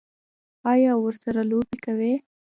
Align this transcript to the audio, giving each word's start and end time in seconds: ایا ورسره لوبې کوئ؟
ایا 0.71 0.91
ورسره 1.03 1.41
لوبې 1.49 1.77
کوئ؟ 1.85 2.13